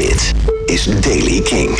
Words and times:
Dit 0.00 0.34
is 0.66 1.00
Daily 1.00 1.40
King. 1.40 1.78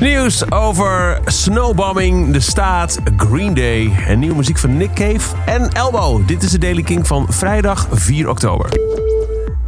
Nieuws 0.00 0.50
over 0.50 1.20
snowbombing, 1.24 2.32
de 2.32 2.40
staat, 2.40 2.98
Green 3.16 3.54
Day 3.54 3.92
en 4.06 4.18
nieuwe 4.18 4.36
muziek 4.36 4.58
van 4.58 4.76
Nick 4.76 4.94
Cave 4.94 5.36
en 5.46 5.68
Elbow. 5.72 6.26
Dit 6.26 6.42
is 6.42 6.50
de 6.50 6.58
Daily 6.58 6.82
King 6.82 7.06
van 7.06 7.26
vrijdag 7.28 7.88
4 7.90 8.28
oktober. 8.28 8.68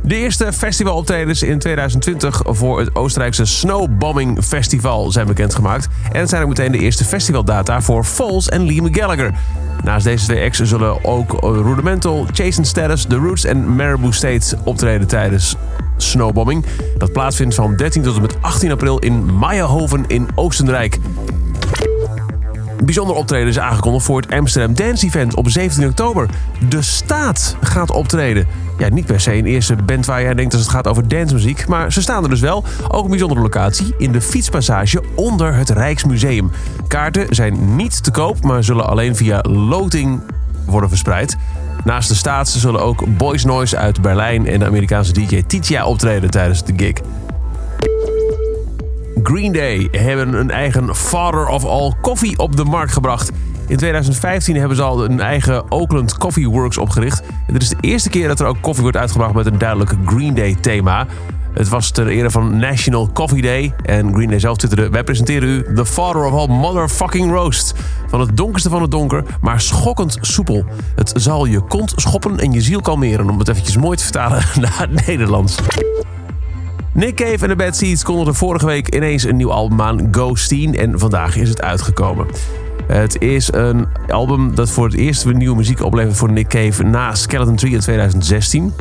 De 0.03 0.17
eerste 0.17 0.53
festivaloptredens 0.53 1.43
in 1.43 1.59
2020 1.59 2.43
voor 2.45 2.79
het 2.79 2.95
Oostenrijkse 2.95 3.45
Snowbombing 3.45 4.45
Festival 4.45 5.11
zijn 5.11 5.27
bekendgemaakt. 5.27 5.89
En 6.13 6.29
zijn 6.29 6.43
ook 6.43 6.49
meteen 6.49 6.73
de 6.73 6.79
eerste 6.79 7.05
festivaldata 7.05 7.81
voor 7.81 8.05
Falls 8.05 8.49
en 8.49 8.63
Liam 8.63 8.95
Gallagher. 8.95 9.35
Naast 9.83 10.05
deze 10.05 10.25
twee 10.25 10.45
acts 10.45 10.61
zullen 10.61 11.05
ook 11.05 11.39
Rudimental, 11.43 12.27
Jason 12.33 12.65
Status, 12.65 13.05
The 13.05 13.17
Roots 13.17 13.45
en 13.45 13.77
Marabou 13.77 14.13
State 14.13 14.57
optreden 14.65 15.07
tijdens 15.07 15.57
Snowbombing. 15.97 16.65
Dat 16.99 17.13
plaatsvindt 17.13 17.55
van 17.55 17.77
13 17.77 18.03
tot 18.03 18.15
en 18.15 18.23
met 18.23 18.37
18 18.41 18.71
april 18.71 18.99
in 18.99 19.39
Meijerhoven 19.39 20.05
in 20.07 20.29
Oostenrijk. 20.35 20.99
Bijzonder 22.85 23.17
optreden 23.17 23.49
is 23.49 23.59
aangekondigd 23.59 24.05
voor 24.05 24.21
het 24.21 24.33
Amsterdam 24.33 24.75
Dance 24.75 25.07
Event 25.07 25.35
op 25.35 25.49
17 25.49 25.89
oktober. 25.89 26.29
De 26.69 26.83
Staat 26.83 27.57
gaat 27.61 27.91
optreden. 27.91 28.47
Ja, 28.79 28.89
niet 28.89 29.07
per 29.07 29.21
se 29.21 29.35
een 29.35 29.47
eerste 29.47 29.77
band 29.77 30.07
waar 30.07 30.23
jij 30.23 30.35
denkt 30.35 30.53
dat 30.53 30.61
het 30.61 30.71
gaat 30.71 30.89
over 30.89 31.09
dancemuziek, 31.09 31.67
maar 31.67 31.93
ze 31.93 32.03
staan 32.03 32.23
er 32.23 32.31
dus 32.31 32.41
wel. 32.41 32.65
Ook 32.89 33.05
een 33.05 33.11
bijzondere 33.11 33.41
locatie 33.41 33.95
in 33.99 34.13
de 34.13 34.21
fietspassage 34.21 35.03
onder 35.15 35.55
het 35.55 35.71
Rijksmuseum. 35.71 36.51
Kaarten 36.89 37.35
zijn 37.35 37.77
niet 37.77 38.05
te 38.05 38.11
koop, 38.11 38.43
maar 38.43 38.65
zullen 38.65 38.87
alleen 38.87 39.17
via 39.17 39.41
loting 39.49 40.21
worden 40.67 40.89
verspreid. 40.89 41.37
Naast 41.85 42.09
de 42.09 42.15
staat 42.15 42.49
zullen 42.49 42.81
ook 42.81 43.17
Boys 43.17 43.45
Noise 43.45 43.77
uit 43.77 44.03
Berlijn 44.03 44.47
en 44.47 44.59
de 44.59 44.67
Amerikaanse 44.67 45.13
DJ 45.13 45.43
Titia 45.47 45.87
optreden 45.87 46.31
tijdens 46.31 46.65
de 46.65 46.73
gig. 46.77 46.95
Green 49.23 49.53
Day 49.53 49.89
hebben 49.91 50.35
een 50.35 50.51
eigen 50.51 50.95
Father 50.95 51.47
of 51.47 51.65
All 51.65 51.93
Coffee 52.01 52.39
op 52.39 52.57
de 52.57 52.65
markt 52.65 52.93
gebracht. 52.93 53.31
In 53.67 53.77
2015 53.77 54.57
hebben 54.57 54.77
ze 54.77 54.83
al 54.83 55.05
een 55.05 55.21
eigen 55.21 55.73
Oakland 55.73 56.19
Coffee 56.19 56.49
Works 56.49 56.79
opgericht. 56.79 57.23
Dit 57.47 57.63
is 57.63 57.69
de 57.69 57.77
eerste 57.81 58.11
keer 58.11 58.29
dat 58.29 58.41
er 58.41 58.47
ook 58.47 58.57
koffie 58.61 58.83
wordt 58.83 58.97
uitgebracht 58.97 59.35
met 59.35 59.47
een 59.47 59.59
duidelijk 59.59 59.95
Green 60.05 60.35
Day 60.35 60.57
thema. 60.61 61.07
Het 61.55 61.69
was 61.69 61.91
ter 61.91 62.07
ere 62.07 62.31
van 62.31 62.57
National 62.57 63.11
Coffee 63.13 63.43
Day. 63.43 63.75
En 63.83 64.15
Green 64.15 64.29
Day 64.29 64.39
zelf 64.39 64.57
twitterde... 64.57 64.89
Wij 64.89 65.05
presenteren 65.05 65.49
u 65.49 65.75
The 65.75 65.87
Father 65.87 66.25
of 66.25 66.33
All 66.33 66.57
Motherfucking 66.57 67.33
Roast. 67.33 67.75
Van 68.09 68.21
het 68.21 68.37
donkerste 68.37 68.69
van 68.69 68.83
het 68.83 68.91
donker, 68.91 69.25
maar 69.41 69.61
schokkend 69.61 70.19
soepel. 70.21 70.65
Het 70.95 71.13
zal 71.17 71.45
je 71.45 71.61
kont 71.61 71.93
schoppen 71.97 72.39
en 72.39 72.53
je 72.53 72.61
ziel 72.61 72.81
kalmeren... 72.81 73.31
om 73.31 73.39
het 73.39 73.49
eventjes 73.49 73.77
mooi 73.77 73.97
te 73.97 74.03
vertalen 74.03 74.43
naar 74.61 74.79
het 74.79 75.07
Nederlands. 75.07 75.57
Nick 76.93 77.15
Cave 77.15 77.39
en 77.43 77.49
de 77.49 77.57
Bad 77.57 77.77
Seeds 77.77 78.03
kondigden 78.03 78.35
vorige 78.35 78.67
week 78.67 78.95
ineens 78.95 79.25
een 79.25 79.37
nieuw 79.37 79.53
album 79.53 79.81
aan, 79.81 80.09
Ghosteen. 80.11 80.77
En 80.77 80.99
vandaag 80.99 81.37
is 81.37 81.49
het 81.49 81.63
uitgekomen. 81.63 82.27
Het 82.87 83.23
is 83.23 83.53
een 83.53 83.87
album 84.09 84.55
dat 84.55 84.71
voor 84.71 84.85
het 84.85 84.95
eerst 84.95 85.33
nieuwe 85.33 85.57
muziek 85.57 85.83
oplevert 85.83 86.17
voor 86.17 86.33
Nick 86.33 86.49
Cave 86.49 86.83
na 86.83 87.15
Skeleton 87.15 87.57
Tree 87.57 87.73
in 87.73 87.81
2016. 87.81 88.73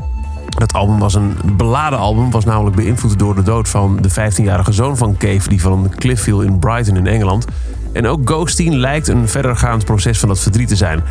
Dat 0.57 0.73
album 0.73 0.99
was 0.99 1.13
een 1.13 1.35
beladen 1.57 1.99
album, 1.99 2.31
was 2.31 2.45
namelijk 2.45 2.75
beïnvloed 2.75 3.19
door 3.19 3.35
de 3.35 3.43
dood 3.43 3.69
van 3.69 3.97
de 4.01 4.11
15-jarige 4.11 4.71
zoon 4.71 4.97
van 4.97 5.17
Cave, 5.17 5.49
die 5.49 5.61
van 5.61 5.71
een 5.71 5.95
cliff 5.95 6.23
viel 6.23 6.41
in 6.41 6.59
Brighton 6.59 6.97
in 6.97 7.07
Engeland. 7.07 7.45
En 7.91 8.07
ook 8.07 8.29
Ghosteen 8.29 8.77
lijkt 8.77 9.07
een 9.07 9.27
verdergaand 9.27 9.85
proces 9.85 10.19
van 10.19 10.29
dat 10.29 10.39
verdriet 10.39 10.67
te 10.67 10.75
zijn. 10.75 11.03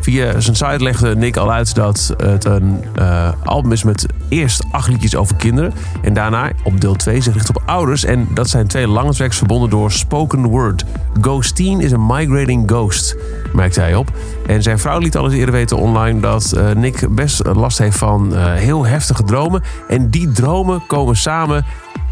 Via 0.00 0.40
zijn 0.40 0.56
site 0.56 0.82
legde 0.82 1.16
Nick 1.16 1.36
al 1.36 1.52
uit 1.52 1.74
dat 1.74 2.14
het 2.16 2.44
een 2.44 2.84
uh, 2.98 3.28
album 3.44 3.72
is 3.72 3.82
met 3.84 4.06
eerst 4.28 4.64
acht 4.70 4.88
liedjes 4.88 5.16
over 5.16 5.36
kinderen. 5.36 5.72
En 6.02 6.14
daarna 6.14 6.50
op 6.62 6.80
deel 6.80 6.94
2 6.94 7.20
zich 7.20 7.34
richt 7.34 7.48
op 7.48 7.62
ouders. 7.66 8.04
En 8.04 8.28
dat 8.34 8.48
zijn 8.48 8.66
twee 8.66 8.88
lange 8.88 9.14
tracks 9.14 9.36
verbonden 9.36 9.70
door 9.70 9.92
spoken 9.92 10.46
word. 10.46 10.84
Ghosteen 11.20 11.80
is 11.80 11.92
een 11.92 12.06
migrating 12.06 12.70
ghost, 12.70 13.16
merkte 13.52 13.80
hij 13.80 13.94
op. 13.94 14.10
En 14.46 14.62
zijn 14.62 14.78
vrouw 14.78 14.98
liet 14.98 15.16
al 15.16 15.24
eens 15.24 15.34
eerder 15.34 15.54
weten 15.54 15.76
online 15.76 16.20
dat 16.20 16.52
uh, 16.56 16.70
Nick 16.70 17.14
best 17.14 17.46
last 17.46 17.78
heeft 17.78 17.98
van 17.98 18.32
uh, 18.32 18.52
heel 18.52 18.86
heftige 18.86 19.22
dromen. 19.22 19.62
En 19.88 20.10
die 20.10 20.32
dromen 20.32 20.82
komen 20.86 21.16
samen 21.16 21.64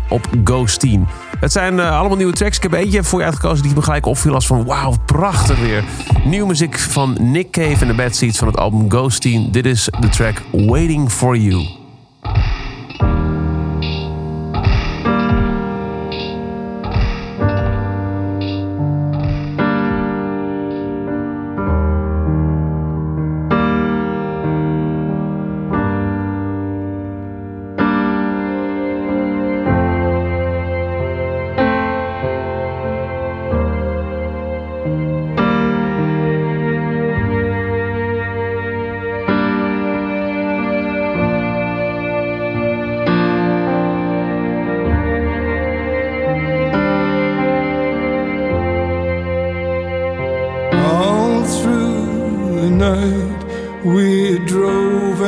op 0.08 0.28
Ghosteen. 0.44 1.06
Het 1.40 1.52
zijn 1.52 1.74
uh, 1.74 1.98
allemaal 1.98 2.16
nieuwe 2.16 2.32
tracks. 2.32 2.56
Ik 2.56 2.62
heb 2.62 2.72
eentje 2.72 3.04
voor 3.04 3.18
je 3.18 3.24
uitgekozen 3.24 3.62
die 3.62 3.74
me 3.74 3.82
gelijk 3.82 4.06
opviel 4.06 4.34
als 4.34 4.46
van 4.46 4.64
wauw, 4.64 4.94
prachtig 5.06 5.60
weer. 5.60 5.84
Nieuwe 6.24 6.46
muziek 6.46 6.78
van 6.78 7.16
Nick 7.20 7.50
Cave 7.50 7.80
en 7.80 7.86
de 7.86 7.94
Bad 7.94 8.16
Seeds 8.16 8.38
van 8.38 8.48
het 8.48 8.56
album 8.56 8.90
Ghosteen. 8.90 9.52
Dit 9.52 9.66
is 9.66 9.88
de 10.00 10.08
track 10.08 10.42
Waiting 10.52 11.10
For 11.10 11.36
You. 11.36 11.77
Night 52.78 53.84
we 53.84 54.38
drove 54.46 55.20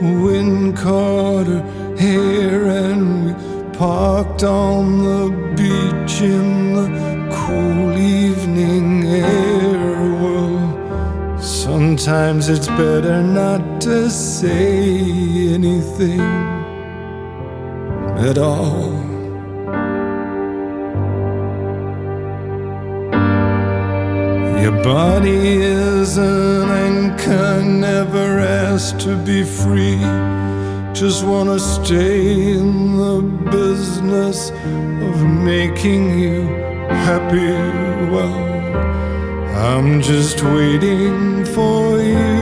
wind 0.00 0.76
caught 0.76 1.46
her 1.46 1.62
hair 1.96 2.66
and 2.66 3.26
we 3.26 3.78
parked 3.78 4.42
on 4.42 5.04
the 5.04 5.30
beach 5.56 6.20
in 6.20 6.74
the 6.74 6.88
cool 7.32 7.96
evening 7.96 9.04
air. 9.06 9.94
Well, 10.22 11.38
sometimes 11.40 12.48
it's 12.48 12.66
better 12.66 13.22
not 13.22 13.80
to 13.82 14.10
say 14.10 15.54
anything 15.54 16.20
at 18.18 18.36
all. 18.36 19.17
Your 24.62 24.82
body 24.82 25.62
is 25.62 26.16
an 26.16 26.68
anchor, 26.68 27.62
never 27.62 28.40
asked 28.40 29.00
to 29.00 29.16
be 29.16 29.44
free. 29.44 30.00
Just 30.92 31.24
wanna 31.24 31.58
stay 31.60 32.54
in 32.58 32.96
the 32.96 33.22
business 33.50 34.50
of 35.08 35.16
making 35.22 36.18
you 36.18 36.42
happy. 37.06 37.52
Well, 38.12 38.36
I'm 39.70 40.02
just 40.02 40.42
waiting 40.42 41.44
for 41.44 42.00
you, 42.00 42.37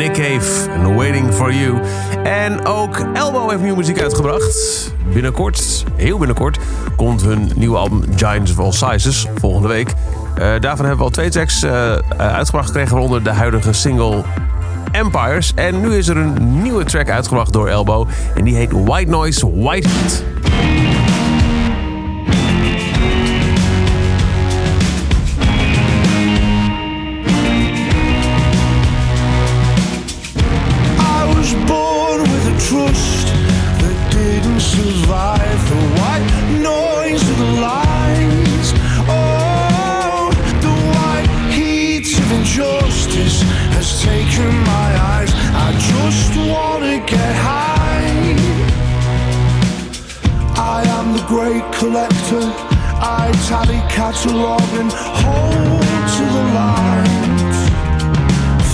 Nick 0.00 0.12
Cave 0.12 0.70
en 0.70 0.94
Waiting 0.94 1.34
For 1.34 1.54
You. 1.54 1.80
En 2.24 2.66
ook 2.66 3.06
Elbow 3.14 3.50
heeft 3.50 3.62
nieuwe 3.62 3.76
muziek 3.76 4.00
uitgebracht. 4.00 4.92
Binnenkort, 5.12 5.84
heel 5.96 6.18
binnenkort, 6.18 6.58
komt 6.96 7.22
hun 7.22 7.50
nieuwe 7.56 7.76
album 7.76 8.02
Giants 8.16 8.50
of 8.50 8.58
All 8.58 8.72
Sizes 8.72 9.26
volgende 9.34 9.68
week. 9.68 9.88
Uh, 9.88 9.94
daarvan 10.36 10.86
hebben 10.86 10.96
we 10.96 11.02
al 11.02 11.10
twee 11.10 11.30
tracks 11.30 11.64
uh, 11.64 11.92
uitgebracht 12.16 12.66
gekregen, 12.66 12.90
waaronder 12.90 13.22
de 13.22 13.30
huidige 13.30 13.72
single 13.72 14.22
Empires. 14.92 15.52
En 15.54 15.80
nu 15.80 15.94
is 15.94 16.08
er 16.08 16.16
een 16.16 16.62
nieuwe 16.62 16.84
track 16.84 17.10
uitgebracht 17.10 17.52
door 17.52 17.68
Elbow. 17.68 18.08
En 18.34 18.44
die 18.44 18.54
heet 18.54 18.72
White 18.84 19.10
Noise, 19.10 19.60
White 19.60 19.88
Heat. 19.88 20.24
I 50.80 50.84
am 50.98 51.12
the 51.12 51.22
great 51.26 51.66
collector. 51.74 52.40
I 53.02 53.30
tally 53.48 53.82
catalog 53.92 54.62
and 54.80 54.90
hold 55.20 55.84
to 56.16 56.24
the 56.36 56.44
light. 56.56 57.56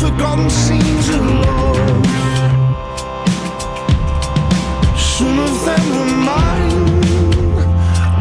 Forgotten 0.00 0.48
scenes 0.48 1.08
of 1.08 1.24
love. 1.42 2.06
Some 5.16 5.36
of 5.48 5.54
them 5.66 5.86
were 5.96 6.12
mine, 6.30 6.74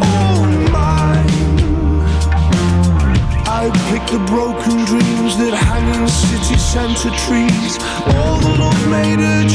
all 0.09 0.41
mine. 0.73 1.29
I 3.45 3.69
pick 3.89 4.03
the 4.09 4.21
broken 4.25 4.83
dreams 4.89 5.37
that 5.37 5.53
hang 5.53 5.85
in 5.93 6.07
city 6.07 6.57
centre 6.57 7.13
trees. 7.25 7.77
All 8.15 8.39
the 8.39 8.53
love 8.57 8.81
made 8.89 9.21
it. 9.21 9.54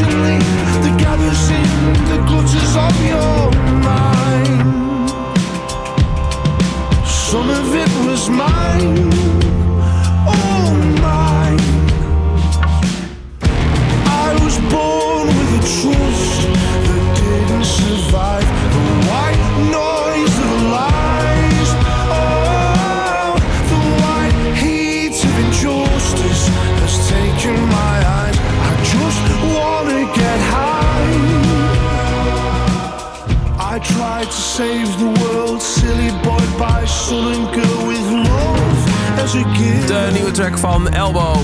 To 34.31 34.37
save 34.37 34.99
the 34.99 35.13
world, 35.21 35.63
silly 35.63 36.11
boy 36.23 36.59
by 36.59 36.87
son 36.87 37.33
and 37.33 37.53
girl 37.53 37.87
with 37.87 38.11
love 38.11 39.21
as 39.23 39.35
a 39.35 39.43
gift. 39.53 39.89
De 39.89 40.09
nieuwe 40.13 40.31
track 40.31 40.59
van 40.59 40.89
Elbow 40.89 41.37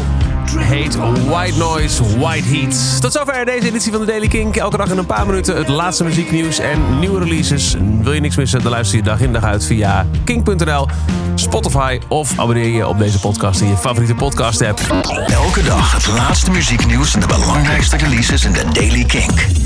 heet 0.54 0.96
White 1.28 1.58
Noise, 1.58 2.18
White 2.18 2.48
Heat. 2.48 3.00
Tot 3.00 3.12
zover 3.12 3.44
deze 3.44 3.66
editie 3.66 3.92
van 3.92 4.00
de 4.00 4.06
Daily 4.06 4.28
Kink. 4.28 4.56
Elke 4.56 4.76
dag 4.76 4.90
in 4.90 4.98
een 4.98 5.06
paar 5.06 5.26
minuten 5.26 5.56
het 5.56 5.68
laatste 5.68 6.04
muzieknieuws 6.04 6.58
en 6.58 6.98
nieuwe 6.98 7.18
releases. 7.18 7.76
Wil 8.02 8.12
je 8.12 8.20
niks 8.20 8.36
missen, 8.36 8.62
dan 8.62 8.70
luister 8.70 8.96
je 8.96 9.02
dag 9.02 9.20
in 9.20 9.32
dag 9.32 9.44
uit 9.44 9.64
via 9.64 10.06
kink.nl, 10.24 10.88
Spotify 11.34 11.98
of 12.08 12.38
abonneer 12.38 12.68
je 12.68 12.86
op 12.86 12.98
deze 12.98 13.20
podcast 13.20 13.60
in 13.60 13.68
je 13.68 13.76
favoriete 13.76 14.14
podcast 14.14 14.62
app. 14.62 14.80
Elke 15.26 15.62
dag 15.62 15.92
het 15.92 16.06
laatste 16.06 16.50
muzieknieuws 16.50 17.14
en 17.14 17.20
de 17.20 17.26
belangrijkste 17.26 17.96
releases 17.96 18.44
in 18.44 18.52
de 18.52 18.64
Daily 18.72 19.04
Kink. 19.04 19.65